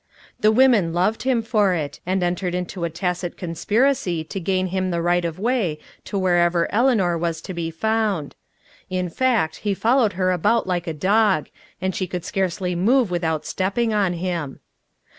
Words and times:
The 0.39 0.51
women 0.51 0.93
loved 0.93 1.21
him 1.21 1.43
for 1.43 1.75
it, 1.75 1.99
and 2.07 2.23
entered 2.23 2.55
into 2.55 2.83
a 2.85 2.89
tacit 2.89 3.37
conspiracy 3.37 4.23
to 4.23 4.39
gain 4.39 4.65
him 4.73 4.89
the 4.89 4.99
right 4.99 5.23
of 5.23 5.37
way 5.37 5.77
to 6.05 6.17
wherever 6.17 6.67
Eleanor 6.71 7.15
was 7.19 7.39
to 7.43 7.53
be 7.53 7.69
found. 7.69 8.33
In 8.89 9.09
fact, 9.09 9.57
he 9.57 9.75
followed 9.75 10.13
her 10.13 10.31
about 10.31 10.65
like 10.65 10.87
a 10.87 10.93
dog, 10.95 11.49
and 11.79 11.93
she 11.95 12.07
could 12.07 12.25
scarcely 12.25 12.73
move 12.73 13.11
without 13.11 13.45
stepping 13.45 13.93
on 13.93 14.13
him. 14.13 14.59